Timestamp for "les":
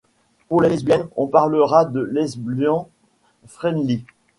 0.63-0.69